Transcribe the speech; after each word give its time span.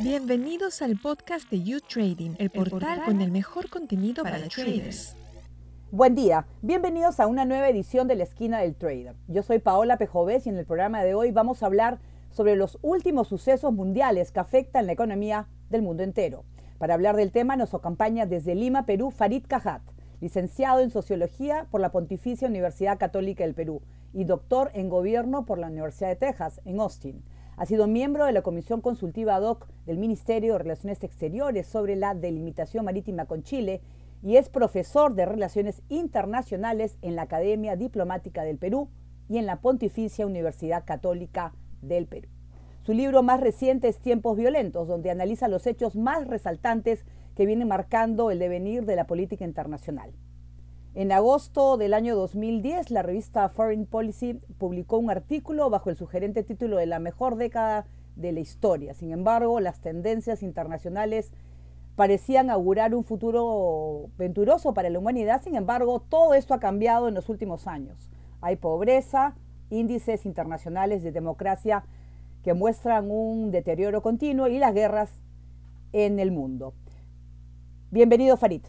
Bienvenidos 0.00 0.80
al 0.80 0.98
podcast 0.98 1.50
de 1.50 1.62
You 1.62 1.80
Trading, 1.80 2.36
el 2.38 2.48
portal 2.50 3.04
con 3.04 3.20
el 3.20 3.30
mejor 3.30 3.68
contenido 3.68 4.22
para, 4.22 4.38
los 4.38 4.48
traders. 4.48 5.16
Buen 5.90 6.14
día, 6.14 6.46
bienvenidos 6.62 7.20
a 7.20 7.26
una 7.26 7.44
nueva 7.44 7.68
edición 7.68 8.08
de 8.08 8.14
la 8.14 8.22
esquina 8.22 8.60
del 8.60 8.74
trader. 8.74 9.14
Yo 9.28 9.42
soy 9.42 9.58
Paola 9.58 9.98
Pejovés 9.98 10.46
y 10.46 10.50
en 10.50 10.56
el 10.56 10.64
programa 10.64 11.02
de 11.04 11.14
hoy 11.14 11.32
vamos 11.32 11.62
a 11.62 11.66
hablar 11.66 11.98
sobre 12.30 12.56
los 12.56 12.78
últimos 12.82 13.28
sucesos 13.28 13.72
mundiales 13.72 14.32
que 14.32 14.40
afectan 14.40 14.86
la 14.86 14.92
economía 14.92 15.48
del 15.68 15.82
mundo 15.82 16.02
entero. 16.02 16.44
Para 16.78 16.94
hablar 16.94 17.16
del 17.16 17.32
tema 17.32 17.56
nos 17.56 17.74
acompaña 17.74 18.26
desde 18.26 18.54
Lima, 18.54 18.86
Perú, 18.86 19.10
Farid 19.10 19.44
Cajat, 19.46 19.82
licenciado 20.20 20.80
en 20.80 20.90
Sociología 20.90 21.66
por 21.70 21.80
la 21.80 21.92
Pontificia 21.92 22.48
Universidad 22.48 22.98
Católica 22.98 23.44
del 23.44 23.54
Perú 23.54 23.82
y 24.12 24.24
doctor 24.24 24.70
en 24.72 24.88
Gobierno 24.88 25.44
por 25.44 25.58
la 25.58 25.66
Universidad 25.66 26.08
de 26.08 26.16
Texas, 26.16 26.60
en 26.64 26.80
Austin. 26.80 27.22
Ha 27.58 27.64
sido 27.64 27.86
miembro 27.86 28.26
de 28.26 28.32
la 28.32 28.42
Comisión 28.42 28.82
Consultiva 28.82 29.34
ad 29.34 29.42
hoc 29.42 29.66
del 29.86 29.96
Ministerio 29.96 30.52
de 30.52 30.58
Relaciones 30.58 31.02
Exteriores 31.02 31.66
sobre 31.66 31.96
la 31.96 32.14
delimitación 32.14 32.84
marítima 32.84 33.24
con 33.24 33.42
Chile 33.44 33.80
y 34.22 34.36
es 34.36 34.50
profesor 34.50 35.14
de 35.14 35.24
Relaciones 35.24 35.80
Internacionales 35.88 36.98
en 37.00 37.16
la 37.16 37.22
Academia 37.22 37.74
Diplomática 37.74 38.44
del 38.44 38.58
Perú 38.58 38.90
y 39.30 39.38
en 39.38 39.46
la 39.46 39.62
Pontificia 39.62 40.26
Universidad 40.26 40.84
Católica 40.84 41.54
del 41.80 42.06
Perú. 42.06 42.28
Su 42.82 42.92
libro 42.92 43.22
más 43.22 43.40
reciente 43.40 43.88
es 43.88 44.00
Tiempos 44.00 44.36
Violentos, 44.36 44.86
donde 44.86 45.10
analiza 45.10 45.48
los 45.48 45.66
hechos 45.66 45.96
más 45.96 46.26
resaltantes 46.26 47.06
que 47.34 47.46
vienen 47.46 47.68
marcando 47.68 48.30
el 48.30 48.38
devenir 48.38 48.84
de 48.84 48.96
la 48.96 49.06
política 49.06 49.46
internacional. 49.46 50.12
En 50.96 51.12
agosto 51.12 51.76
del 51.76 51.92
año 51.92 52.16
2010, 52.16 52.90
la 52.90 53.02
revista 53.02 53.50
Foreign 53.50 53.84
Policy 53.84 54.40
publicó 54.56 54.96
un 54.96 55.10
artículo 55.10 55.68
bajo 55.68 55.90
el 55.90 55.96
sugerente 55.96 56.42
título 56.42 56.78
de 56.78 56.86
la 56.86 57.00
mejor 57.00 57.36
década 57.36 57.84
de 58.14 58.32
la 58.32 58.40
historia. 58.40 58.94
Sin 58.94 59.12
embargo, 59.12 59.60
las 59.60 59.82
tendencias 59.82 60.42
internacionales 60.42 61.32
parecían 61.96 62.48
augurar 62.48 62.94
un 62.94 63.04
futuro 63.04 64.08
venturoso 64.16 64.72
para 64.72 64.88
la 64.88 64.98
humanidad. 64.98 65.42
Sin 65.42 65.54
embargo, 65.54 66.00
todo 66.00 66.32
esto 66.32 66.54
ha 66.54 66.60
cambiado 66.60 67.08
en 67.08 67.14
los 67.14 67.28
últimos 67.28 67.66
años. 67.66 68.10
Hay 68.40 68.56
pobreza, 68.56 69.36
índices 69.68 70.24
internacionales 70.24 71.02
de 71.02 71.12
democracia 71.12 71.84
que 72.42 72.54
muestran 72.54 73.10
un 73.10 73.50
deterioro 73.50 74.00
continuo 74.00 74.48
y 74.48 74.58
las 74.58 74.72
guerras 74.72 75.10
en 75.92 76.20
el 76.20 76.32
mundo. 76.32 76.72
Bienvenido, 77.90 78.38
Farid. 78.38 78.62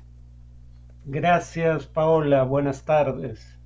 Gracias, 1.09 1.87
Paola. 1.87 2.43
Buenas 2.43 2.83
tardes. 2.83 3.57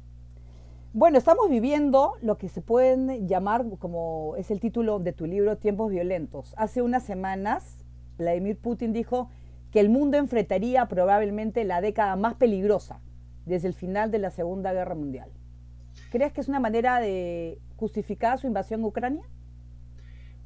Bueno, 0.93 1.17
estamos 1.17 1.49
viviendo 1.49 2.13
lo 2.21 2.37
que 2.37 2.49
se 2.49 2.61
pueden 2.61 3.27
llamar, 3.27 3.65
como 3.79 4.35
es 4.37 4.51
el 4.51 4.59
título 4.59 4.99
de 4.99 5.11
tu 5.11 5.25
libro, 5.25 5.57
Tiempos 5.57 5.89
Violentos. 5.89 6.53
Hace 6.55 6.83
unas 6.83 7.01
semanas, 7.01 7.83
Vladimir 8.19 8.59
Putin 8.59 8.93
dijo 8.93 9.31
que 9.71 9.79
el 9.79 9.89
mundo 9.89 10.17
enfrentaría 10.17 10.85
probablemente 10.85 11.63
la 11.63 11.81
década 11.81 12.15
más 12.15 12.35
peligrosa 12.35 13.01
desde 13.47 13.69
el 13.69 13.73
final 13.73 14.11
de 14.11 14.19
la 14.19 14.29
Segunda 14.29 14.71
Guerra 14.71 14.93
Mundial. 14.93 15.31
¿Crees 16.11 16.33
que 16.33 16.41
es 16.41 16.47
una 16.47 16.59
manera 16.59 16.99
de 16.99 17.59
justificar 17.75 18.37
su 18.37 18.45
invasión 18.45 18.83
a 18.83 18.85
Ucrania? 18.85 19.23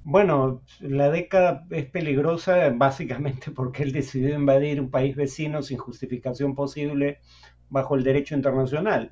Bueno, 0.08 0.62
la 0.82 1.10
década 1.10 1.66
es 1.72 1.88
peligrosa 1.88 2.70
básicamente 2.76 3.50
porque 3.56 3.82
él 3.82 3.92
decidió 3.92 4.36
invadir 4.36 4.80
un 4.80 4.92
país 4.92 5.16
vecino 5.16 5.64
sin 5.64 5.80
justificación 5.80 6.54
posible 6.54 7.22
bajo 7.70 7.96
el 7.96 8.04
derecho 8.04 8.36
internacional. 8.36 9.10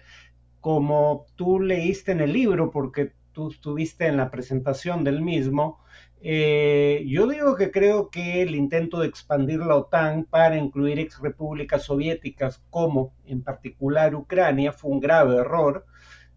Como 0.60 1.26
tú 1.36 1.60
leíste 1.60 2.12
en 2.12 2.22
el 2.22 2.32
libro, 2.32 2.70
porque 2.70 3.12
tú 3.32 3.50
estuviste 3.50 4.06
en 4.06 4.18
la 4.18 4.30
presentación 4.30 5.04
del 5.04 5.22
mismo, 5.22 5.80
eh, 6.22 7.04
yo 7.08 7.28
digo 7.28 7.56
que 7.56 7.72
creo 7.72 8.12
que 8.12 8.44
el 8.44 8.54
intento 8.54 9.00
de 9.00 9.08
expandir 9.08 9.62
la 9.62 9.78
OTAN 9.78 10.26
para 10.26 10.58
incluir 10.58 11.00
ex 11.00 11.20
repúblicas 11.20 11.84
soviéticas 11.86 12.64
como 12.70 13.16
en 13.26 13.42
particular 13.42 14.14
Ucrania 14.14 14.72
fue 14.72 14.92
un 14.92 15.00
grave 15.00 15.38
error 15.38 15.88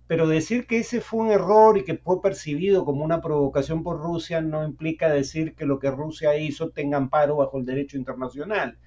pero 0.07 0.29
decir 0.29 0.67
que 0.67 0.79
ese 0.79 1.01
fue 1.01 1.21
un 1.21 1.31
error 1.31 1.79
y 1.79 1.85
que 1.85 1.97
fue 1.97 2.23
percibido 2.23 2.85
como 2.85 3.05
una 3.05 3.21
provocación 3.21 3.83
por 3.83 4.01
Rusia 4.01 4.41
no 4.41 4.65
implica 4.65 5.09
decir 5.09 5.55
que 5.55 5.67
lo 5.67 5.79
que 5.79 5.91
Rusia 5.91 6.37
hizo 6.37 6.71
tenga 6.71 6.97
amparo 6.97 7.37
bajo 7.37 7.59
el 7.59 7.67
derecho 7.67 7.97
internacional. 7.97 8.79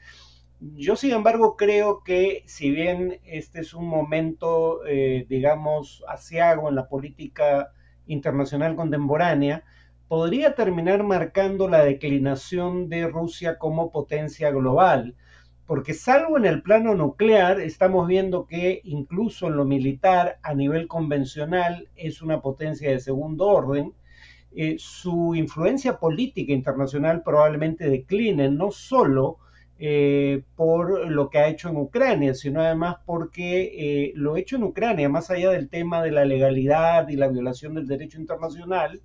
Yo, 0.62 0.96
sin 0.96 1.12
embargo, 1.12 1.56
creo 1.56 2.04
que 2.04 2.44
si 2.46 2.72
bien 2.72 3.20
este 3.26 3.62
es 3.62 3.74
un 3.74 3.88
momento, 3.88 4.86
eh, 4.86 5.26
digamos, 5.30 6.04
asiago 6.08 6.70
en 6.70 6.76
la 6.76 6.88
política 6.90 7.72
internacional 8.08 8.76
contemporánea, 8.76 9.64
podría 10.08 10.56
terminar 10.56 11.04
marcando 11.04 11.70
la 11.70 11.84
declinación 11.84 12.90
de 12.90 13.08
Rusia 13.08 13.58
como 13.58 13.92
potencia 13.92 14.52
global 14.52 15.16
porque 15.70 15.94
salvo 15.94 16.36
en 16.36 16.46
el 16.46 16.64
plano 16.64 16.96
nuclear, 16.96 17.62
estamos 17.62 18.08
viendo 18.08 18.48
que 18.48 18.82
incluso 18.86 19.46
en 19.46 19.56
lo 19.56 19.66
militar, 19.66 20.40
a 20.42 20.56
nivel 20.56 20.88
convencional, 20.88 21.88
es 21.96 22.24
una 22.24 22.42
potencia 22.42 22.90
de 22.90 23.00
segundo 23.00 23.46
orden. 23.46 23.94
Eh, 24.52 24.78
su 24.80 25.36
influencia 25.36 26.00
política 26.00 26.54
internacional 26.54 27.22
probablemente 27.22 27.88
decline, 27.88 28.50
no 28.50 28.72
solo 28.72 29.38
eh, 29.78 30.42
por 30.56 31.08
lo 31.08 31.30
que 31.30 31.38
ha 31.38 31.50
hecho 31.50 31.70
en 31.70 31.78
Ucrania, 31.78 32.34
sino 32.34 32.62
además 32.62 32.96
porque 33.06 33.72
eh, 33.78 34.12
lo 34.16 34.38
hecho 34.38 34.56
en 34.56 34.64
Ucrania, 34.64 35.08
más 35.08 35.30
allá 35.30 35.52
del 35.52 35.70
tema 35.70 36.02
de 36.02 36.10
la 36.10 36.26
legalidad 36.26 37.08
y 37.10 37.16
la 37.16 37.28
violación 37.28 37.76
del 37.76 37.86
derecho 37.86 38.20
internacional, 38.20 39.04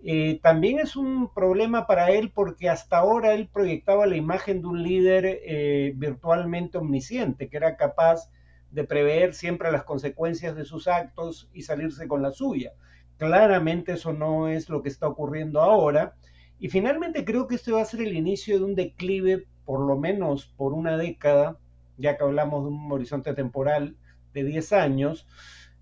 eh, 0.00 0.38
también 0.42 0.78
es 0.78 0.94
un 0.94 1.32
problema 1.34 1.86
para 1.86 2.10
él 2.10 2.30
porque 2.32 2.68
hasta 2.68 2.98
ahora 2.98 3.34
él 3.34 3.48
proyectaba 3.52 4.06
la 4.06 4.16
imagen 4.16 4.60
de 4.60 4.68
un 4.68 4.82
líder 4.82 5.26
eh, 5.26 5.92
virtualmente 5.96 6.78
omnisciente, 6.78 7.48
que 7.48 7.56
era 7.56 7.76
capaz 7.76 8.30
de 8.70 8.84
prever 8.84 9.34
siempre 9.34 9.72
las 9.72 9.84
consecuencias 9.84 10.54
de 10.54 10.64
sus 10.64 10.86
actos 10.86 11.48
y 11.52 11.62
salirse 11.62 12.06
con 12.06 12.22
la 12.22 12.30
suya. 12.30 12.72
Claramente 13.16 13.92
eso 13.92 14.12
no 14.12 14.48
es 14.48 14.68
lo 14.68 14.82
que 14.82 14.88
está 14.88 15.08
ocurriendo 15.08 15.60
ahora. 15.60 16.14
Y 16.60 16.68
finalmente 16.68 17.24
creo 17.24 17.48
que 17.48 17.56
este 17.56 17.72
va 17.72 17.82
a 17.82 17.86
ser 17.86 18.00
el 18.00 18.16
inicio 18.16 18.58
de 18.58 18.64
un 18.64 18.74
declive, 18.74 19.46
por 19.64 19.80
lo 19.80 19.96
menos 19.96 20.46
por 20.56 20.72
una 20.72 20.96
década, 20.96 21.58
ya 21.96 22.16
que 22.16 22.24
hablamos 22.24 22.64
de 22.64 22.70
un 22.70 22.92
horizonte 22.92 23.34
temporal 23.34 23.96
de 24.32 24.44
10 24.44 24.72
años, 24.72 25.26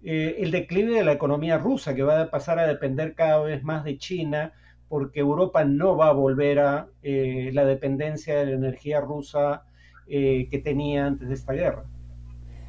eh, 0.08 0.36
el 0.38 0.52
declive 0.52 0.94
de 0.94 1.02
la 1.02 1.10
economía 1.10 1.58
rusa, 1.58 1.92
que 1.96 2.04
va 2.04 2.20
a 2.20 2.30
pasar 2.30 2.60
a 2.60 2.66
depender 2.68 3.16
cada 3.16 3.40
vez 3.40 3.64
más 3.64 3.82
de 3.82 3.98
China, 3.98 4.52
porque 4.88 5.18
Europa 5.18 5.64
no 5.64 5.96
va 5.96 6.10
a 6.10 6.12
volver 6.12 6.60
a 6.60 6.86
eh, 7.02 7.50
la 7.52 7.64
dependencia 7.64 8.36
de 8.36 8.46
la 8.46 8.52
energía 8.52 9.00
rusa 9.00 9.64
eh, 10.06 10.46
que 10.48 10.60
tenía 10.60 11.06
antes 11.06 11.26
de 11.26 11.34
esta 11.34 11.54
guerra. 11.54 11.86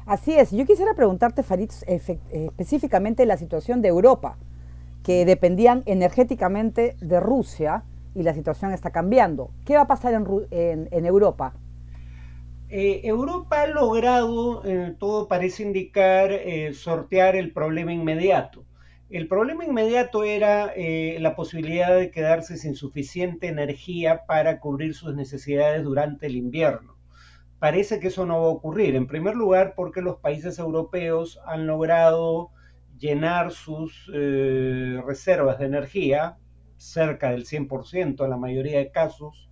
Así 0.04 0.34
es. 0.34 0.50
Yo 0.50 0.66
quisiera 0.66 0.94
preguntarte, 0.94 1.44
Farid, 1.44 1.70
específicamente 1.86 3.24
la 3.24 3.36
situación 3.36 3.82
de 3.82 3.88
Europa, 3.88 4.36
que 5.04 5.24
dependían 5.24 5.84
energéticamente 5.86 6.96
de 7.00 7.20
Rusia 7.20 7.84
y 8.16 8.24
la 8.24 8.34
situación 8.34 8.72
está 8.72 8.90
cambiando. 8.90 9.52
¿Qué 9.64 9.76
va 9.76 9.82
a 9.82 9.86
pasar 9.86 10.12
en 10.12 11.06
Europa? 11.06 11.54
Eh, 12.70 13.00
Europa 13.04 13.62
ha 13.62 13.66
logrado, 13.66 14.62
eh, 14.66 14.94
todo 14.98 15.26
parece 15.26 15.62
indicar, 15.62 16.32
eh, 16.32 16.74
sortear 16.74 17.34
el 17.34 17.52
problema 17.52 17.94
inmediato. 17.94 18.66
El 19.08 19.26
problema 19.26 19.64
inmediato 19.64 20.22
era 20.22 20.74
la 20.76 21.34
posibilidad 21.34 21.96
de 21.96 22.10
quedarse 22.10 22.58
sin 22.58 22.74
suficiente 22.74 23.46
energía 23.48 24.26
para 24.26 24.60
cubrir 24.60 24.94
sus 24.94 25.14
necesidades 25.14 25.82
durante 25.82 26.26
el 26.26 26.36
invierno. 26.36 26.98
Parece 27.58 28.00
que 28.00 28.08
eso 28.08 28.26
no 28.26 28.42
va 28.42 28.48
a 28.48 28.50
ocurrir. 28.50 28.96
En 28.96 29.06
primer 29.06 29.34
lugar, 29.34 29.72
porque 29.74 30.02
los 30.02 30.18
países 30.18 30.58
europeos 30.58 31.40
han 31.46 31.66
logrado 31.66 32.50
llenar 32.98 33.50
sus 33.50 34.10
reservas 34.12 35.58
de 35.58 35.64
energía, 35.64 36.36
cerca 36.76 37.30
del 37.30 37.46
100% 37.46 38.24
en 38.24 38.30
la 38.30 38.36
mayoría 38.36 38.78
de 38.78 38.90
casos, 38.90 39.47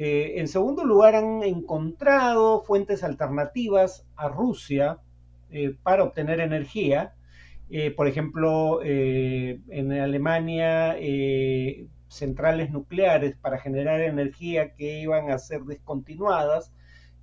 eh, 0.00 0.38
en 0.38 0.46
segundo 0.46 0.84
lugar, 0.84 1.16
han 1.16 1.42
encontrado 1.42 2.62
fuentes 2.62 3.02
alternativas 3.02 4.06
a 4.14 4.28
Rusia 4.28 5.00
eh, 5.50 5.74
para 5.82 6.04
obtener 6.04 6.38
energía. 6.38 7.14
Eh, 7.68 7.90
por 7.90 8.06
ejemplo, 8.06 8.80
en 8.84 9.92
Alemania, 9.92 10.96
centrales 12.06 12.70
nucleares 12.70 13.36
para 13.36 13.58
generar 13.58 14.00
energía 14.00 14.72
que 14.74 15.00
iban 15.00 15.30
a 15.30 15.38
ser 15.38 15.62
descontinuadas 15.62 16.72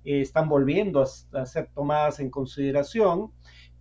están 0.04 0.48
volviendo 0.48 1.02
a, 1.32 1.46
ser 1.46 1.70
tomadas 1.74 2.20
en 2.20 2.30
consideración. 2.30 3.32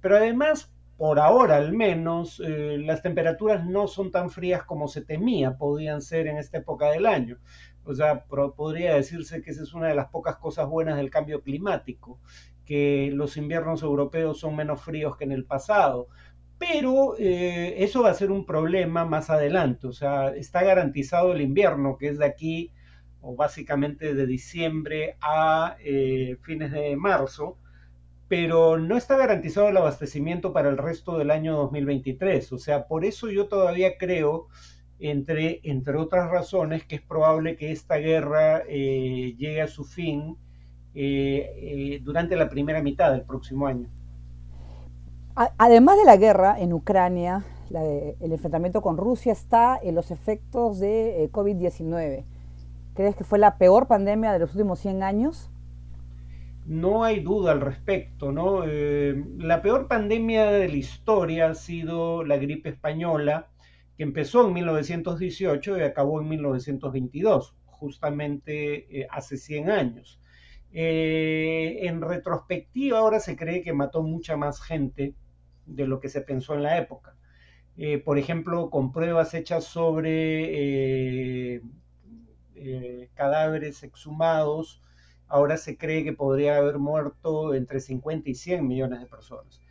Pero 0.01 0.15
además, 0.15 0.74
por 0.97 1.19
ahora 1.19 1.57
al 1.57 1.74
menos, 1.74 2.39
las 2.39 3.01
temperaturas 3.03 3.65
no 3.65 3.88
son 3.88 4.09
tan 4.09 4.30
frías 4.31 4.63
como 4.63 4.88
se 4.88 5.01
temía 5.01 5.57
podían 5.57 6.01
ser 6.01 6.27
en 6.27 6.38
esta 6.38 6.59
época 6.59 6.89
del 6.89 7.06
año. 7.06 7.38
O 7.85 7.93
sea, 7.95 8.25
podría 8.25 8.95
decirse 8.95 9.41
que 9.41 9.51
esa 9.51 9.63
es 9.63 9.73
una 9.73 9.87
de 9.87 9.95
las 9.95 10.07
pocas 10.09 10.37
cosas 10.37 10.67
buenas 10.67 10.97
del 10.97 11.09
cambio 11.09 11.41
climático, 11.41 12.19
que 12.65 13.11
los 13.13 13.37
inviernos 13.37 13.83
europeos 13.83 14.39
son 14.39 14.55
menos 14.55 14.81
fríos 14.81 15.17
que 15.17 15.25
en 15.25 15.31
el 15.31 15.45
pasado. 15.45 16.07
pero 16.57 17.15
eh, 17.19 17.83
eso 17.83 18.03
va 18.03 18.11
a 18.11 18.13
ser 18.13 18.31
un 18.31 18.45
problema 18.45 19.05
más 19.05 19.29
adelante, 19.29 19.87
o 19.87 19.91
sea, 19.93 20.29
está 20.35 20.63
garantizado 20.63 21.33
el 21.33 21.41
invierno, 21.41 21.97
que 21.97 22.07
es 22.09 22.17
de 22.19 22.25
aquí, 22.25 22.71
o 23.21 23.35
básicamente 23.35 24.13
de 24.13 24.25
diciembre 24.27 25.17
a 25.21 25.75
eh, 25.83 26.37
fines 26.43 26.71
de 26.71 26.95
marzo, 26.95 27.57
pero 28.27 28.77
no 28.77 28.97
está 28.97 29.17
garantizado 29.17 29.69
el 29.69 29.77
abastecimiento 29.77 30.53
para 30.53 30.69
el 30.69 30.77
resto 30.77 31.17
del 31.17 31.31
año 31.31 31.55
2023, 31.57 32.51
o 32.53 32.57
sea, 32.57 32.87
por 32.87 33.05
eso 33.05 33.29
yo 33.29 33.47
todavía 33.47 33.97
creo, 33.97 34.47
entre, 35.00 35.59
entre 35.63 35.97
otras 35.97 36.30
razones, 36.30 36.86
que 36.86 36.95
es 36.95 37.01
probable 37.01 37.57
que 37.57 37.71
esta 37.71 37.97
guerra 37.97 38.63
eh, 38.68 39.36
llegue 39.38 39.62
a 39.62 39.68
su 39.68 39.83
fin 39.83 40.38
durante 42.03 42.38
la 42.38 42.50
primera 42.50 42.81
mitad 42.81 43.12
del 43.12 43.24
próximo 43.24 43.68
año. 43.68 43.89
Además 45.36 45.97
de 45.97 46.06
la 46.06 46.15
guerra 46.15 46.57
en 46.57 46.71
Ucrania, 46.71 47.44
el 47.69 48.31
enfrentamiento 48.31 48.81
con 48.81 48.97
Rusia 48.97 49.33
está 49.33 49.77
en 49.81 49.95
los 49.95 50.12
efectos 50.12 50.80
de 50.80 51.24
eh, 51.24 51.31
COVID-19. 51.31 52.24
¿Crees 52.94 53.15
que 53.15 53.24
fue 53.24 53.39
la 53.39 53.57
peor 53.57 53.88
pandemia 53.88 54.31
de 54.31 54.39
los 54.39 54.51
últimos 54.53 54.80
100 54.80 55.03
años? 55.03 55.50
No 56.65 57.03
hay 57.03 57.19
duda 57.19 57.51
al 57.51 57.62
respecto, 57.62 58.31
¿no? 58.31 58.63
Eh, 58.65 59.24
la 59.38 59.62
peor 59.62 59.88
pandemia 59.88 60.45
de 60.51 60.69
la 60.69 60.75
historia 60.75 61.50
ha 61.50 61.56
sido 61.56 62.24
la 62.24 62.38
gripe 62.38 62.69
española, 62.69 63.47
que 63.97 64.03
empezó 64.03 64.47
en 64.47 64.53
1918 64.53 65.77
y 65.77 65.81
acabó 65.81 66.21
en 66.21 66.30
1922, 66.30 67.56
justamente 67.65 69.01
eh, 69.01 69.07
hace 69.09 69.38
100 69.38 69.69
años. 69.69 70.19
en 70.71 72.01
retrospectiva 72.01 73.00
ahora 73.00 73.19
se 73.19 73.36
cree 73.38 73.63
que 73.63 73.74
mató 73.74 74.03
mucha 74.03 74.36
más 74.36 74.62
gente 74.62 75.15
de 75.65 75.88
lo 75.88 76.00
que 76.00 76.09
se 76.09 76.21
pensó 76.21 76.53
en 76.56 76.63
la 76.63 76.77
época. 76.77 77.15
Eh, 77.77 77.97
por 77.97 78.18
ejemplo, 78.18 78.69
con 78.69 78.92
pruebas 78.92 79.33
hechas 79.33 79.65
sobre 79.65 81.56
eh, 81.56 81.62
eh, 82.56 83.09
cadáveres 83.15 83.83
exhumados, 83.83 84.81
ahora 85.27 85.57
se 85.57 85.77
cree 85.77 86.03
que 86.03 86.13
podría 86.13 86.57
haber 86.57 86.77
muerto 86.80 87.53
entre 87.53 87.81
50 87.81 88.30
y 88.30 88.36
100 88.36 88.65
millones 88.65 89.01
de 89.01 89.07
personas. 89.07 89.62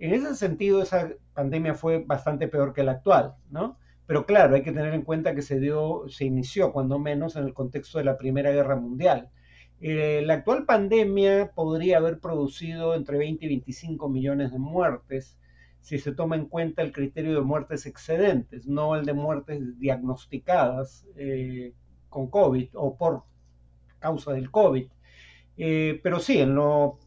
En 0.00 0.14
ese 0.14 0.34
sentido, 0.34 0.82
esa 0.82 1.10
pandemia 1.34 1.74
fue 1.74 2.02
bastante 2.04 2.48
peor 2.48 2.72
que 2.72 2.82
la 2.82 2.92
actual, 2.92 3.34
¿no? 3.50 3.78
Pero 4.06 4.26
claro, 4.26 4.56
hay 4.56 4.62
que 4.62 4.72
tener 4.72 4.92
en 4.94 5.02
cuenta 5.02 5.34
que 5.34 5.42
se 5.42 5.60
dio, 5.60 6.08
se 6.08 6.24
inició 6.24 6.72
cuando 6.72 6.98
menos 6.98 7.36
en 7.36 7.44
el 7.44 7.54
contexto 7.54 7.98
de 7.98 8.04
la 8.04 8.18
Primera 8.18 8.50
Guerra 8.50 8.76
Mundial. 8.76 9.30
la 9.80 10.34
actual 10.34 10.66
pandemia 10.66 11.52
podría 11.54 11.98
haber 11.98 12.18
producido 12.18 12.94
entre 12.94 13.18
20 13.18 13.44
y 13.46 13.48
25 13.48 14.08
millones 14.08 14.52
de 14.52 14.58
muertes, 14.58 15.38
si 15.80 15.98
se 15.98 16.12
toma 16.12 16.36
en 16.36 16.46
cuenta 16.46 16.82
el 16.82 16.92
criterio 16.92 17.34
de 17.34 17.40
muertes 17.40 17.86
excedentes, 17.86 18.66
no 18.66 18.96
el 18.96 19.04
de 19.04 19.14
muertes 19.14 19.78
diagnosticadas 19.78 21.06
eh, 21.16 21.74
con 22.08 22.28
COVID 22.28 22.68
o 22.74 22.96
por 22.96 23.24
causa 23.98 24.32
del 24.32 24.50
COVID. 24.50 24.88
Eh, 25.56 26.00
pero 26.02 26.20
sí, 26.20 26.38
en, 26.38 26.54
lo, 26.54 26.98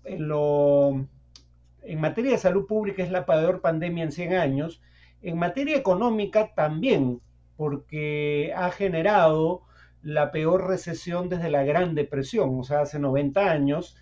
en 1.86 2.02
materia 2.02 2.32
de 2.32 2.38
salud 2.38 2.66
pública 2.66 3.04
es 3.04 3.12
la 3.12 3.26
peor 3.26 3.62
pandemia 3.62 4.04
en 4.04 4.12
100 4.12 4.34
años. 4.34 4.82
En 5.22 5.38
materia 5.38 5.78
económica 5.78 6.54
también, 6.54 7.22
porque 7.56 8.54
ha 8.56 8.72
generado 8.72 9.62
la 10.02 10.32
peor 10.32 10.68
recesión 10.68 11.30
desde 11.30 11.50
la 11.50 11.64
Gran 11.64 11.96
Depresión, 11.96 12.60
o 12.60 12.64
sea, 12.64 12.82
hace 12.82 13.00
90 13.00 13.50
años, 13.50 13.96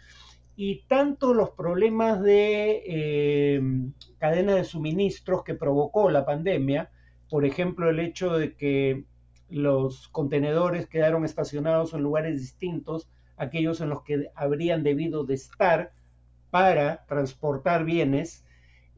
y 0.55 0.83
tanto 0.87 1.33
los 1.33 1.51
problemas 1.51 2.21
de 2.21 2.83
eh, 2.85 3.61
cadena 4.17 4.55
de 4.55 4.63
suministros 4.63 5.43
que 5.43 5.53
provocó 5.53 6.09
la 6.09 6.25
pandemia, 6.25 6.89
por 7.29 7.45
ejemplo, 7.45 7.89
el 7.89 7.99
hecho 7.99 8.37
de 8.37 8.55
que 8.55 9.05
los 9.49 10.07
contenedores 10.09 10.87
quedaron 10.87 11.23
estacionados 11.23 11.93
en 11.93 12.01
lugares 12.01 12.39
distintos, 12.39 13.09
aquellos 13.37 13.81
en 13.81 13.89
los 13.89 14.03
que 14.03 14.29
habrían 14.35 14.83
debido 14.83 15.23
de 15.23 15.35
estar 15.35 15.91
para 16.51 17.05
transportar 17.07 17.85
bienes, 17.85 18.45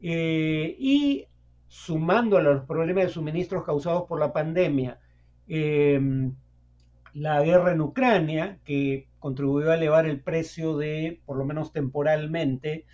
eh, 0.02 0.76
y 0.78 1.26
sumando 1.66 2.36
a 2.36 2.42
los 2.42 2.64
problemas 2.66 3.04
de 3.04 3.10
suministros 3.10 3.64
causados 3.64 4.04
por 4.06 4.20
la 4.20 4.32
pandemia, 4.32 5.00
eh, 5.48 6.00
la 7.14 7.42
guerra 7.42 7.72
en 7.72 7.80
Ucrania, 7.80 8.58
que 8.64 9.08
contribuyó 9.18 9.70
a 9.70 9.76
elevar 9.76 10.06
el 10.06 10.20
precio 10.20 10.76
de, 10.76 11.22
por 11.24 11.38
lo 11.38 11.44
menos 11.44 11.72
temporalmente, 11.72 12.86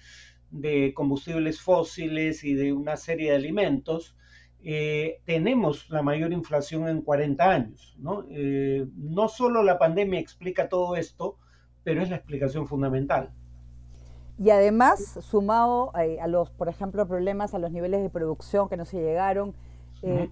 de 0.51 0.93
combustibles 0.95 1.61
fósiles 1.61 2.45
y 2.45 2.55
de 2.55 2.73
una 2.73 2.97
serie 2.97 3.31
de 3.31 3.37
alimentos, 3.37 4.17
eh, 4.63 5.21
tenemos 5.25 5.89
la 5.89 6.03
mayor 6.03 6.33
inflación 6.33 6.89
en 6.89 7.03
40 7.03 7.51
años. 7.51 7.97
Eh, 8.31 8.87
no 8.95 9.29
solo 9.29 9.63
la 9.63 9.79
pandemia 9.79 10.21
explica 10.21 10.69
todo 10.69 10.97
esto, 10.97 11.39
pero 11.83 12.03
es 12.03 12.11
la 12.11 12.17
explicación 12.17 12.67
fundamental. 12.67 13.33
Y 14.43 14.51
además, 14.51 15.19
sumado 15.21 15.93
eh, 16.01 16.19
a 16.21 16.27
los, 16.27 16.51
por 16.51 16.69
ejemplo, 16.69 17.07
problemas 17.07 17.53
a 17.55 17.59
los 17.59 17.71
niveles 17.71 18.03
de 18.03 18.09
producción 18.09 18.69
que 18.69 18.77
no 18.77 18.85
se 18.85 18.99
llegaron, 19.01 19.55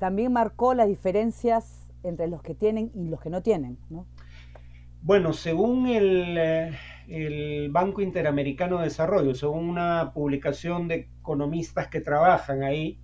también 0.00 0.32
marcó 0.32 0.72
las 0.72 0.88
diferencias 0.88 1.86
entre 2.02 2.26
los 2.26 2.42
que 2.42 2.54
tienen 2.54 2.90
y 2.94 3.08
los 3.08 3.20
que 3.20 3.28
no 3.30 3.42
tienen. 3.42 3.76
¿no? 3.90 4.06
Bueno, 5.02 5.32
según 5.32 5.86
eh, 5.88 6.72
el, 7.08 7.70
Banco 7.70 8.00
Interamericano 8.00 8.78
de 8.78 8.84
Desarrollo, 8.84 9.34
según 9.34 9.68
una 9.68 10.12
publicación 10.12 10.88
de 10.88 11.08
economistas 11.20 11.88
que 11.88 12.00
trabajan 12.00 12.62
ahí, 12.62 12.98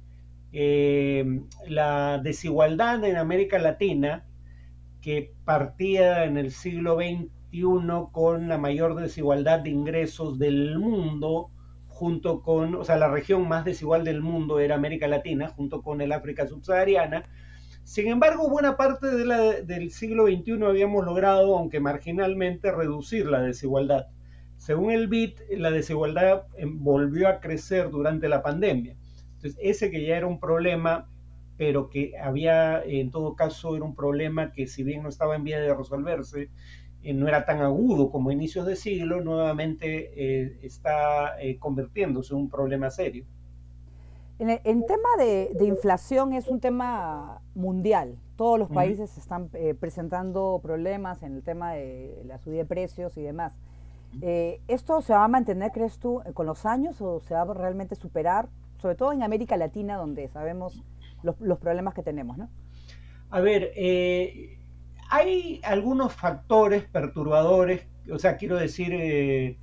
eh, 0.53 1.43
la 1.69 2.19
desigualdad 2.23 3.05
en 3.05 3.17
América 3.17 3.59
Latina, 3.59 4.27
que 5.01 5.35
partía 5.45 6.25
en 6.25 6.37
el 6.37 6.51
siglo 6.51 6.97
XXI 7.55 8.11
con 8.13 8.49
la 8.49 8.59
mayor 8.59 8.95
desigualdad 8.97 9.61
de 9.61 9.71
ingresos 9.71 10.39
del 10.39 10.79
mundo, 10.79 11.51
junto 11.89 12.43
con, 12.43 12.75
o 12.75 12.85
sea, 12.85 12.97
la 12.97 13.09
región 13.09 13.49
más 13.49 13.65
desigual 13.65 14.05
del 14.05 14.21
mundo 14.21 14.59
era 14.59 14.75
América 14.75 15.07
Latina, 15.07 15.49
junto 15.49 15.83
con 15.83 16.01
el 16.01 16.13
África 16.13 16.47
subsahariana, 16.47 17.25
sin 17.85 18.09
embargo, 18.09 18.49
buena 18.49 18.79
parte 18.79 19.07
del 19.09 19.91
siglo 19.91 20.27
XXI 20.27 20.65
habíamos 20.65 21.05
logrado, 21.05 21.57
aunque 21.59 21.81
marginalmente, 21.81 22.73
reducir 22.73 23.27
la 23.27 23.43
desigualdad. 23.43 24.07
Según 24.57 24.91
el 24.91 25.07
BIT, 25.07 25.39
la 25.59 25.71
desigualdad 25.71 26.45
em, 26.57 26.83
volvió 26.83 27.29
a 27.29 27.41
crecer 27.41 27.91
durante 27.91 28.31
la 28.31 28.43
pandemia. 28.43 28.97
Entonces, 29.35 29.59
ese 29.61 29.91
que 29.91 30.05
ya 30.05 30.17
era 30.17 30.27
un 30.27 30.41
problema, 30.41 31.11
pero 31.59 31.91
que 31.91 32.17
había, 32.17 32.83
en 32.83 33.11
todo 33.11 33.37
caso, 33.37 33.77
era 33.77 33.85
un 33.85 33.95
problema 33.95 34.53
que 34.53 34.67
si 34.67 34.83
bien 34.83 35.03
no 35.03 35.11
estaba 35.11 35.37
en 35.37 35.45
vía 35.45 35.61
de 35.61 35.75
resolverse, 35.75 36.49
no 37.13 37.29
era 37.29 37.45
tan 37.45 37.61
agudo 37.61 38.11
como 38.11 38.31
a 38.31 38.33
inicios 38.33 38.67
de 38.67 38.77
siglo, 38.77 39.21
nuevamente 39.21 40.13
eh, 40.17 40.59
está 40.63 41.41
eh, 41.41 41.59
convirtiéndose 41.59 42.33
en 42.33 42.41
un 42.41 42.51
problema 42.51 42.91
serio. 42.91 43.25
En, 44.39 44.85
tema 44.87 45.09
de, 45.17 45.57
inflación 45.61 46.33
es 46.33 46.49
un 46.49 46.59
tema 46.59 47.41
mundial. 47.55 48.17
Todos 48.37 48.59
los 48.59 48.69
países 48.69 49.17
están 49.17 49.49
eh, 49.55 49.75
presentando 49.79 50.59
problemas 50.61 51.23
en 51.23 51.37
el 51.37 51.43
tema 51.43 51.75
de 51.75 52.21
la 52.27 52.39
subida 52.39 52.59
de 52.59 52.65
precios 52.65 53.17
y 53.17 53.23
demás. 53.23 53.53
Eh, 54.23 54.61
¿Esto 54.67 55.01
se 55.03 55.13
va 55.13 55.25
a 55.25 55.29
mantener, 55.29 55.71
crees 55.73 55.99
tú, 55.99 56.21
con 56.35 56.47
los 56.47 56.67
años 56.67 57.01
o 57.01 57.21
se 57.21 57.35
va 57.35 57.43
a 57.43 57.55
realmente 57.55 57.95
superar, 57.95 58.49
sobre 58.79 58.97
todo 58.97 59.13
en 59.13 59.23
América 59.23 59.57
Latina, 59.57 59.97
donde 59.97 60.29
sabemos 60.29 60.83
los, 61.23 61.59
problemas 61.59 61.95
que 61.95 62.03
tenemos? 62.03 62.37
¿no? 62.37 62.49
A 63.31 63.41
ver, 63.41 63.73
eh, 63.77 64.59
hay 65.11 65.61
algunos 65.65 66.13
factores 66.13 66.85
perturbadores, 66.85 67.87
o 68.11 68.19
sea, 68.19 68.37
quiero 68.37 68.57
decir, 68.57 69.59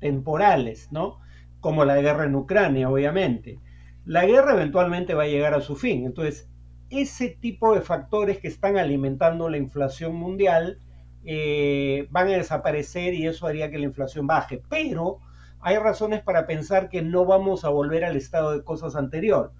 temporales, 0.00 0.90
¿no? 0.92 1.20
Como 1.60 1.84
la 1.84 2.00
guerra 2.00 2.24
en 2.24 2.34
Ucrania, 2.34 2.90
obviamente 2.90 3.58
la 4.06 4.26
guerra 4.26 4.52
eventualmente 4.52 5.14
va 5.14 5.24
a 5.24 5.28
llegar 5.28 5.54
a 5.54 5.60
su 5.60 5.76
fin. 5.76 6.04
Entonces, 6.04 6.48
ese 6.90 7.28
tipo 7.28 7.74
de 7.74 7.80
factores 7.80 8.38
que 8.38 8.48
están 8.48 8.76
alimentando 8.76 9.48
la 9.48 9.56
inflación 9.56 10.14
mundial 10.14 10.78
eh, 11.24 12.06
van 12.10 12.28
a 12.28 12.32
desaparecer 12.32 13.14
y 13.14 13.26
eso 13.26 13.46
haría 13.46 13.70
que 13.70 13.78
la 13.78 13.86
inflación 13.86 14.26
baje. 14.26 14.62
Pero 14.68 15.20
hay 15.60 15.78
razones 15.78 16.22
para 16.22 16.46
pensar 16.46 16.88
que 16.90 17.02
no 17.02 17.24
vamos 17.24 17.64
a 17.64 17.70
volver 17.70 18.04
al 18.04 18.16
estado 18.16 18.52
de 18.52 18.62
cosas 18.62 18.94
anterior. 18.94 19.52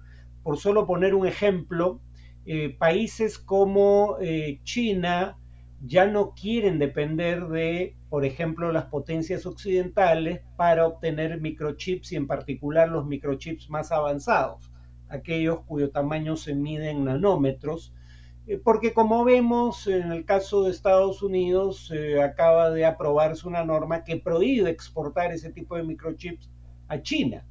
Por 0.43 0.57
solo 0.57 0.85
poner 0.85 1.15
un 1.15 1.25
ejemplo, 1.25 1.99
eh, 2.45 2.75
países 2.77 3.39
como 3.39 4.17
eh, 4.21 4.59
China 4.63 5.37
ya 5.81 6.05
no 6.05 6.33
quieren 6.35 6.79
depender 6.79 7.47
de 7.47 7.95
por 8.09 8.23
ejemplo, 8.23 8.71
las 8.71 8.85
potencias 8.85 9.45
occidentales 9.45 10.41
para 10.55 10.87
obtener 10.87 11.41
microchips 11.41 12.13
y 12.13 12.15
en 12.15 12.27
particular 12.27 12.87
los 12.87 13.05
microchips 13.05 13.69
más 13.69 13.91
avanzados, 13.91 14.71
aquellos 15.09 15.59
cuyo 15.65 15.89
tamaño 15.89 16.37
se 16.37 16.55
mide 16.55 16.91
en 16.91 17.03
nanómetros, 17.03 17.93
eh, 18.47 18.57
porque 18.63 18.93
como 18.93 19.25
vemos 19.25 19.87
en 19.87 20.13
el 20.13 20.23
caso 20.23 20.63
de 20.63 20.71
Estados 20.71 21.23
Unidos 21.23 21.91
acaba 22.23 22.69
de 22.69 22.85
aprobarse 22.85 23.47
una 23.47 23.65
norma 23.65 24.05
que 24.05 24.15
prohíbe 24.15 24.69
exportar 24.69 25.33
ese 25.33 25.51
tipo 25.51 25.75
de 25.75 25.83
microchips 25.83 26.49
a 26.87 27.01
China. 27.01 27.45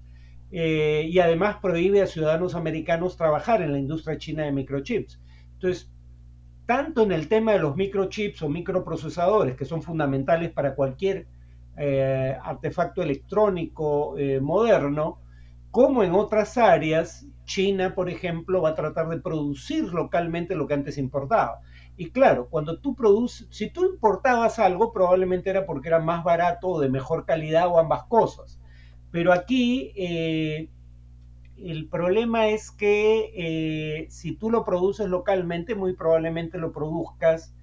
Eh, 0.56 1.08
y 1.10 1.18
además 1.18 1.56
prohíbe 1.60 2.00
a 2.00 2.06
ciudadanos 2.06 2.54
americanos 2.54 3.16
trabajar 3.16 3.60
en 3.60 3.72
la 3.72 3.78
industria 3.80 4.18
china 4.18 4.44
de 4.44 4.52
microchips. 4.52 5.20
Entonces, 5.54 5.90
tanto 6.64 7.02
en 7.02 7.10
el 7.10 7.26
tema 7.26 7.54
de 7.54 7.58
los 7.58 7.74
microchips 7.74 8.40
o 8.40 8.48
microprocesadores, 8.48 9.56
que 9.56 9.64
son 9.64 9.82
fundamentales 9.82 10.52
para 10.52 10.76
cualquier 10.76 11.26
eh, 11.76 12.38
artefacto 12.40 13.02
electrónico 13.02 14.16
eh, 14.16 14.38
moderno, 14.38 15.18
como 15.72 16.04
en 16.04 16.12
otras 16.12 16.56
áreas, 16.56 17.26
China, 17.46 17.96
por 17.96 18.08
ejemplo, 18.08 18.62
va 18.62 18.68
a 18.68 18.74
tratar 18.76 19.08
de 19.08 19.20
producir 19.20 19.92
localmente 19.92 20.54
lo 20.54 20.68
que 20.68 20.74
antes 20.74 20.98
importaba. 20.98 21.62
Y 21.96 22.10
claro, 22.10 22.46
cuando 22.48 22.78
tú 22.78 22.94
produces, 22.94 23.48
si 23.50 23.70
tú 23.70 23.84
importabas 23.86 24.60
algo, 24.60 24.92
probablemente 24.92 25.50
era 25.50 25.66
porque 25.66 25.88
era 25.88 25.98
más 25.98 26.22
barato 26.22 26.68
o 26.68 26.80
de 26.80 26.90
mejor 26.90 27.26
calidad 27.26 27.66
o 27.66 27.80
ambas 27.80 28.04
cosas. 28.04 28.60
Pero 29.14 29.32
aquí 29.32 29.92
eh, 29.94 30.70
el 31.56 31.88
problema 31.88 32.48
es 32.48 32.72
que 32.72 33.30
eh, 33.36 34.06
si 34.10 34.34
tú 34.34 34.50
lo 34.50 34.64
produces 34.64 35.06
localmente, 35.06 35.76
muy 35.76 35.94
probablemente 35.94 36.58
lo 36.58 36.72
produzcas, 36.72 37.54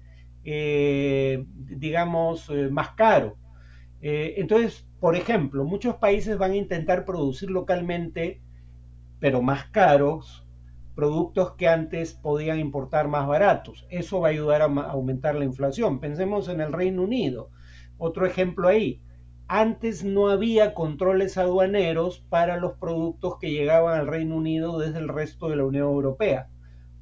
eh, 0.44 1.44
digamos, 1.54 2.50
más 2.70 2.92
caro. 2.92 3.36
entonces, 4.00 4.86
por 4.98 5.14
ejemplo, 5.14 5.66
muchos 5.66 5.96
países 5.96 6.38
van 6.38 6.52
a 6.52 6.56
intentar 6.56 7.04
producir 7.04 7.50
localmente, 7.50 8.40
pero 9.20 9.42
más 9.42 9.66
caros, 9.66 10.46
productos 10.94 11.52
que 11.56 11.68
antes 11.68 12.14
podían 12.14 12.60
importar 12.60 13.08
más 13.08 13.26
baratos. 13.28 13.86
Eso 13.90 14.20
va 14.20 14.28
a 14.28 14.30
ayudar 14.30 14.62
a 14.62 14.64
aumentar 14.64 15.34
la 15.34 15.44
inflación. 15.44 16.00
Pensemos 16.00 16.48
en 16.48 16.62
el 16.62 16.72
Reino 16.72 17.02
Unido. 17.02 17.50
Otro 17.98 18.24
ejemplo 18.24 18.68
ahí. 18.68 19.02
Antes 19.54 20.02
no 20.02 20.28
había 20.30 20.72
controles 20.72 21.36
aduaneros 21.36 22.24
para 22.30 22.56
los 22.56 22.72
productos 22.78 23.36
que 23.38 23.50
llegaban 23.50 24.00
al 24.00 24.06
Reino 24.06 24.36
Unido 24.36 24.78
desde 24.78 24.98
el 24.98 25.08
resto 25.08 25.50
de 25.50 25.56
la 25.56 25.66
Unión 25.66 25.88
Europea. 25.88 26.48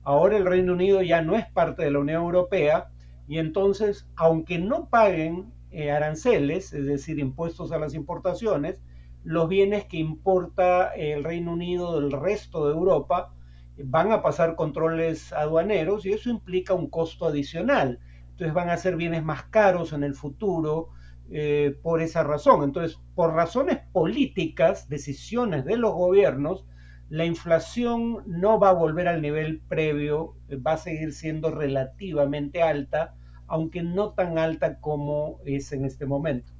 Ahora 0.02 0.36
el 0.36 0.44
Reino 0.44 0.72
Unido 0.72 1.00
ya 1.00 1.22
no 1.22 1.36
es 1.36 1.46
parte 1.46 1.84
de 1.84 1.92
la 1.92 2.00
Unión 2.00 2.24
Europea 2.24 2.90
y 3.28 3.38
entonces, 3.38 4.08
aunque 4.16 4.58
no 4.58 4.88
paguen 4.88 5.52
eh, 5.70 5.92
aranceles, 5.92 6.72
es 6.72 6.86
decir, 6.86 7.20
impuestos 7.20 7.70
a 7.70 7.78
las 7.78 7.94
importaciones, 7.94 8.82
los 9.22 9.48
bienes 9.48 9.84
que 9.84 9.98
importa 9.98 10.88
el 10.88 11.22
Reino 11.22 11.52
Unido 11.52 12.00
del 12.00 12.10
resto 12.10 12.66
de 12.66 12.74
Europa 12.74 13.32
van 13.76 14.10
a 14.10 14.22
pasar 14.22 14.56
controles 14.56 15.32
aduaneros 15.32 16.04
y 16.04 16.14
eso 16.14 16.28
implica 16.28 16.74
un 16.74 16.90
costo 16.90 17.26
adicional. 17.26 18.00
Entonces 18.30 18.52
van 18.52 18.70
a 18.70 18.76
ser 18.76 18.96
bienes 18.96 19.22
más 19.22 19.44
caros 19.44 19.92
en 19.92 20.02
el 20.02 20.16
futuro 20.16 20.88
eh, 21.30 21.76
por 21.82 22.02
esa 22.02 22.22
razón. 22.22 22.64
Entonces, 22.64 22.98
por 23.14 23.34
razones 23.34 23.78
políticas, 23.92 24.88
decisiones 24.88 25.64
de 25.64 25.76
los 25.76 25.94
gobiernos, 25.94 26.64
la 27.08 27.24
inflación 27.24 28.22
no 28.26 28.58
va 28.58 28.70
a 28.70 28.72
volver 28.72 29.08
al 29.08 29.22
nivel 29.22 29.60
previo, 29.68 30.34
va 30.66 30.72
a 30.72 30.76
seguir 30.76 31.12
siendo 31.12 31.50
relativamente 31.50 32.62
alta, 32.62 33.14
aunque 33.46 33.82
no 33.82 34.10
tan 34.10 34.38
alta 34.38 34.80
como 34.80 35.38
es 35.44 35.72
en 35.72 35.84
este 35.84 36.06
momento. 36.06 36.52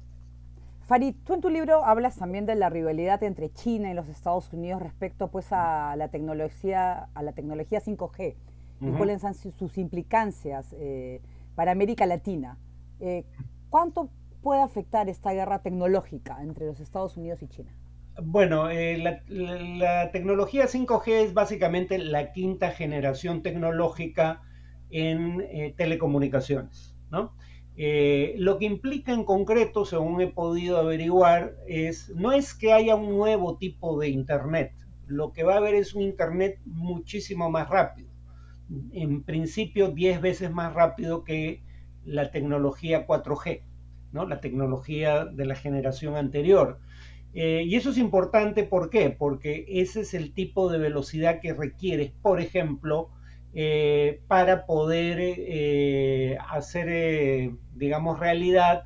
Farid, 0.91 1.15
tú 1.23 1.33
en 1.33 1.41
tu 1.41 1.49
libro 1.49 1.85
hablas 1.85 2.17
también 2.17 2.45
de 2.45 2.55
la 2.55 2.69
rivalidad 2.69 3.23
entre 3.23 3.49
China 3.49 3.89
y 3.89 3.93
los 3.93 4.09
Estados 4.09 4.51
Unidos 4.51 4.81
respecto 4.81 5.29
pues 5.29 5.47
a 5.51 5.95
la 5.95 6.09
tecnología, 6.09 7.07
a 7.13 7.23
la 7.23 7.31
tecnología 7.31 7.81
5G 7.81 8.35
y 8.81 8.91
cuáles 8.91 9.21
son 9.21 9.33
sus 9.33 9.77
implicancias 9.77 10.75
eh, 10.79 11.21
para 11.55 11.71
América 11.71 12.05
Latina. 12.05 12.57
Eh, 12.99 13.23
¿Cuánto 13.69 14.09
puede 14.41 14.61
afectar 14.61 15.09
esta 15.09 15.33
guerra 15.33 15.61
tecnológica 15.61 16.41
entre 16.41 16.65
los 16.65 16.79
Estados 16.79 17.17
Unidos 17.17 17.41
y 17.41 17.47
China? 17.47 17.71
Bueno, 18.21 18.69
eh, 18.69 18.97
la, 18.97 20.11
tecnología 20.11 20.67
5G 20.67 21.07
es 21.25 21.33
básicamente 21.33 21.97
la 21.97 22.33
quinta 22.33 22.71
generación 22.71 23.41
tecnológica 23.41 24.41
en 24.89 25.73
telecomunicaciones, 25.77 26.97
¿no? 27.09 27.33
Eh, 27.77 28.35
lo 28.37 28.57
que 28.57 28.65
implica 28.65 29.13
en 29.13 29.23
concreto, 29.23 29.85
según 29.85 30.21
he 30.21 30.27
podido 30.27 30.77
averiguar, 30.77 31.55
es 31.67 32.09
no 32.15 32.31
es 32.31 32.53
que 32.53 32.73
haya 32.73 32.95
un 32.95 33.09
nuevo 33.09 33.57
tipo 33.57 33.97
de 33.99 34.09
Internet, 34.09 34.73
lo 35.07 35.31
que 35.31 35.43
va 35.43 35.55
a 35.55 35.57
haber 35.57 35.75
es 35.75 35.95
un 35.95 36.01
Internet 36.01 36.59
muchísimo 36.65 37.49
más 37.49 37.69
rápido, 37.69 38.09
en 38.91 39.23
principio 39.23 39.89
10 39.89 40.21
veces 40.21 40.51
más 40.51 40.73
rápido 40.73 41.23
que 41.23 41.63
la 42.03 42.29
tecnología 42.31 43.07
4G, 43.07 43.63
¿no? 44.11 44.25
la 44.27 44.41
tecnología 44.41 45.25
de 45.25 45.45
la 45.45 45.55
generación 45.55 46.15
anterior. 46.15 46.79
Eh, 47.33 47.63
y 47.65 47.75
eso 47.75 47.91
es 47.91 47.97
importante, 47.97 48.63
¿por 48.63 48.89
qué? 48.89 49.09
Porque 49.09 49.65
ese 49.67 50.01
es 50.01 50.13
el 50.13 50.33
tipo 50.33 50.69
de 50.69 50.79
velocidad 50.79 51.39
que 51.39 51.53
requiere, 51.53 52.13
por 52.21 52.41
ejemplo, 52.41 53.09
eh, 53.53 54.21
para 54.27 54.65
poder 54.65 55.17
eh, 55.21 56.37
hacer, 56.49 57.51
digamos, 57.75 58.19
realidad 58.19 58.83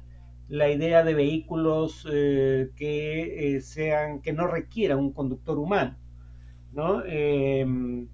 la 0.47 0.69
idea 0.69 1.03
de 1.03 1.15
vehículos 1.15 2.03
que 2.05 3.59
sean, 3.63 4.21
que 4.21 4.31
no 4.31 4.45
requieran 4.45 4.99
un 4.99 5.11
conductor 5.11 5.57
humano. 5.57 5.97
¿no? 6.75 7.03
Em, 7.05 8.07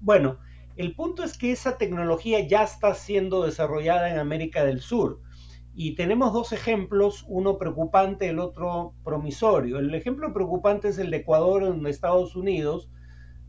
bueno, 0.00 0.38
el 0.76 0.94
punto 0.94 1.22
es 1.22 1.36
que 1.38 1.52
esa 1.52 1.78
tecnología 1.78 2.40
ya 2.46 2.64
está 2.64 2.94
siendo 2.94 3.44
desarrollada 3.44 4.10
en 4.10 4.18
América 4.18 4.64
del 4.64 4.80
Sur. 4.80 5.20
Y 5.74 5.94
tenemos 5.94 6.32
dos 6.32 6.52
ejemplos, 6.52 7.24
uno 7.28 7.56
preocupante, 7.56 8.28
el 8.28 8.38
otro 8.38 8.94
promisorio. 9.04 9.78
El 9.78 9.94
ejemplo 9.94 10.32
preocupante 10.32 10.88
es 10.88 10.98
el 10.98 11.10
de 11.10 11.18
Ecuador, 11.18 11.62
en 11.62 11.86
Estados 11.86 12.36
Unidos, 12.36 12.90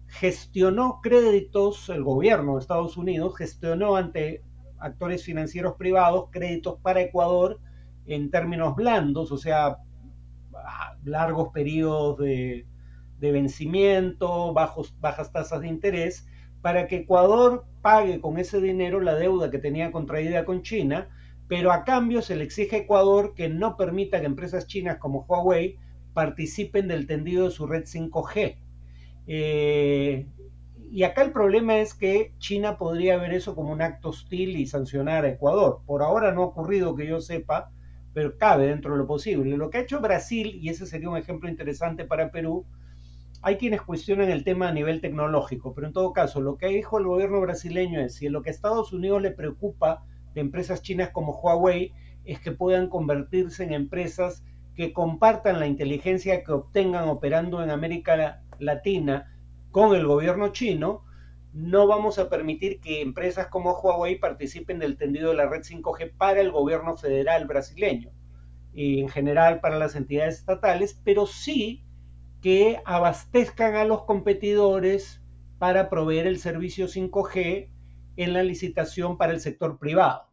gestionó 0.08 1.00
créditos, 1.02 1.90
el 1.90 2.04
gobierno 2.04 2.54
de 2.54 2.62
Estados 2.62 2.98
Unidos 2.98 3.36
gestionó 3.36 3.96
ante 3.96 4.44
actores 4.78 5.24
financieros 5.24 5.76
privados 5.76 6.30
créditos 6.32 6.80
para 6.82 7.02
Ecuador 7.02 7.60
en 8.06 8.30
términos 8.30 8.76
blandos, 8.76 9.32
o 9.32 9.38
sea, 9.38 9.78
largos 11.04 11.50
periodos 11.50 12.20
de, 12.20 12.66
vencimiento, 13.20 14.54
bajas 14.54 15.32
tasas 15.32 15.62
de 15.62 15.68
interés, 15.68 16.28
para 16.62 16.88
que 16.88 16.98
Ecuador 16.98 17.66
pague 17.82 18.20
con 18.20 18.38
ese 18.38 18.60
dinero 18.62 19.00
la 19.00 19.16
deuda 19.16 19.50
que 19.50 19.60
tenía 19.60 19.92
contraída 19.92 20.46
con 20.46 20.62
China, 20.62 21.10
pero 21.48 21.72
a 21.72 21.84
cambio 21.84 22.22
se 22.22 22.36
le 22.36 22.44
exige 22.44 22.76
a 22.76 22.80
Ecuador 22.80 23.34
que 23.36 23.50
no 23.50 23.78
permita 23.78 24.20
que 24.20 24.26
empresas 24.26 24.68
chinas 24.68 24.98
como 24.98 25.26
Huawei 25.28 25.78
participen 26.14 26.88
del 26.88 27.08
tendido 27.08 27.46
de 27.46 27.52
su 27.52 27.68
red 27.68 27.84
5G. 27.84 28.58
Eh, 29.28 30.28
y 30.92 31.04
acá 31.04 31.24
el 31.24 31.32
problema 31.32 31.78
es 31.78 31.94
que 31.94 32.34
China 32.38 32.78
podría 32.78 33.18
ver 33.18 33.34
eso 33.34 33.56
como 33.56 33.72
un 33.72 33.82
acto 33.82 34.10
hostil 34.10 34.58
y 34.58 34.68
sancionar 34.68 35.26
a 35.26 35.30
Ecuador. 35.30 35.82
Por 35.86 36.04
ahora 36.04 36.32
no 36.32 36.44
ha 36.44 36.46
ocurrido 36.46 36.96
que 36.96 37.08
yo 37.08 37.20
sepa, 37.20 37.72
pero 38.14 38.38
cabe 38.38 38.68
dentro 38.68 38.94
de 38.94 39.00
lo 39.00 39.08
posible. 39.08 39.58
Lo 39.58 39.70
que 39.70 39.80
ha 39.80 39.82
hecho 39.82 40.02
Brasil, 40.02 40.60
y 40.62 40.70
ese 40.70 40.86
sería 40.86 41.10
un 41.10 41.18
ejemplo 41.18 41.50
interesante 41.50 42.06
para 42.06 42.32
Perú, 42.32 42.66
hay 43.42 43.58
quienes 43.58 43.82
cuestionan 43.82 44.30
el 44.30 44.44
tema 44.44 44.70
a 44.70 44.72
nivel 44.72 45.02
tecnológico, 45.02 45.74
pero 45.74 45.88
en 45.88 45.94
todo 45.94 46.14
caso, 46.14 46.40
lo 46.40 46.58
que 46.58 46.68
dijo 46.68 47.00
el 47.00 47.08
gobierno 47.08 47.42
brasileño 47.42 48.00
es, 48.00 48.16
si 48.16 48.30
lo 48.30 48.42
que 48.42 48.50
a 48.50 48.54
Estados 48.54 48.94
Unidos 48.94 49.22
le 49.22 49.32
preocupa 49.32 50.06
de 50.34 50.42
empresas 50.42 50.82
chinas 50.82 51.10
como 51.10 51.34
Huawei 51.34 51.94
es 52.26 52.40
que 52.40 52.52
puedan 52.52 52.90
convertirse 52.90 53.64
en 53.64 53.74
empresas 53.74 54.44
que 54.76 54.94
compartan 54.94 55.60
la 55.60 55.68
inteligencia 55.68 56.44
que 56.44 56.52
obtengan 56.52 57.10
operando 57.10 57.64
en 57.64 57.70
América 57.70 58.44
Latina 58.60 59.38
con 59.72 59.96
el 59.96 60.06
gobierno 60.06 60.50
chino, 60.50 61.04
no 61.54 61.86
vamos 61.86 62.18
a 62.18 62.30
permitir 62.30 62.80
que 62.80 63.02
empresas 63.02 63.48
como 63.48 63.74
Huawei 63.74 64.18
participen 64.18 64.80
del 64.80 64.98
tendido 64.98 65.30
de 65.30 65.36
la 65.36 65.48
red 65.48 65.62
5G 65.62 66.14
para 66.18 66.42
el 66.42 66.52
gobierno 66.52 66.98
federal 66.98 67.46
brasileño 67.46 68.12
y 68.74 69.02
en 69.02 69.10
general 69.10 69.60
para 69.60 69.78
las 69.78 69.96
entidades 69.96 70.40
estatales, 70.40 71.00
pero 71.04 71.28
sí 71.28 71.86
que 72.42 72.82
abastezcan 72.86 73.76
a 73.76 73.86
los 73.86 74.04
competidores 74.04 75.22
para 75.60 75.90
proveer 75.90 76.28
el 76.28 76.40
servicio 76.40 76.88
5G 76.88 77.70
en 78.18 78.34
la 78.34 78.44
licitación 78.44 79.18
para 79.18 79.34
el 79.34 79.40
sector 79.40 79.78
privado. 79.78 80.28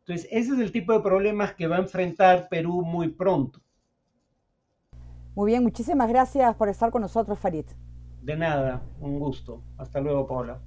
Entonces, 0.00 0.28
ese 0.30 0.52
es 0.54 0.60
el 0.60 0.72
tipo 0.72 0.92
de 0.92 1.00
problemas 1.00 1.54
que 1.54 1.66
va 1.66 1.76
a 1.76 1.80
enfrentar 1.80 2.48
Perú 2.48 2.82
muy 2.84 3.08
pronto. 3.08 3.60
Muy 5.34 5.50
bien, 5.50 5.62
muchísimas 5.62 6.08
gracias 6.08 6.54
por 6.54 6.68
estar 6.68 6.90
con 6.90 7.02
nosotros, 7.02 7.38
Farid. 7.38 7.66
De 8.22 8.36
nada, 8.36 8.82
un 9.00 9.18
gusto. 9.18 9.62
Hasta 9.76 10.00
luego, 10.00 10.26
Paula. 10.26 10.60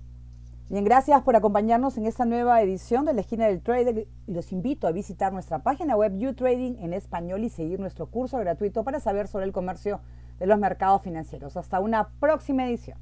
Bien, 0.69 0.83
gracias 0.83 1.23
por 1.23 1.35
acompañarnos 1.35 1.97
en 1.97 2.05
esta 2.05 2.25
nueva 2.25 2.61
edición 2.61 3.03
de 3.03 3.13
la 3.13 3.21
esquina 3.21 3.47
del 3.47 3.61
trader 3.61 4.07
y 4.27 4.31
los 4.31 4.51
invito 4.51 4.85
a 4.85 4.91
visitar 4.91 5.33
nuestra 5.33 5.63
página 5.63 5.95
web 5.95 6.15
YouTrading 6.19 6.77
en 6.77 6.93
español 6.93 7.43
y 7.43 7.49
seguir 7.49 7.79
nuestro 7.79 8.05
curso 8.05 8.37
gratuito 8.37 8.83
para 8.83 8.99
saber 8.99 9.27
sobre 9.27 9.45
el 9.45 9.51
comercio 9.51 10.01
de 10.37 10.45
los 10.45 10.59
mercados 10.59 11.01
financieros. 11.01 11.57
Hasta 11.57 11.79
una 11.79 12.09
próxima 12.19 12.67
edición. 12.67 12.99